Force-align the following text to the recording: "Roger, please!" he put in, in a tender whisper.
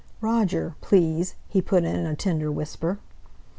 "Roger, 0.19 0.73
please!" 0.81 1.35
he 1.47 1.61
put 1.61 1.83
in, 1.83 1.95
in 1.95 2.07
a 2.07 2.15
tender 2.15 2.51
whisper. 2.51 2.97